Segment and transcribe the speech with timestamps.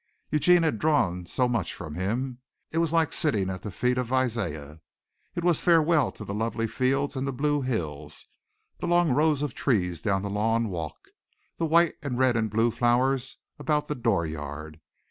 [0.31, 2.39] Eugene had drawn so much from him.
[2.71, 4.81] It was like sitting at the feet of Isaiah.
[5.35, 8.25] It was farewell to the lovely fields and the blue hills,
[8.79, 11.09] the long rows of trees down the lawn walk,
[11.59, 14.79] the white and red and blue flowers about the dooryard.